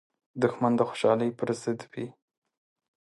دښمن 0.43 0.73
د 0.77 0.81
خوشحالۍ 0.89 1.29
پر 1.39 1.49
ضد 1.61 1.79
وي 1.91 2.07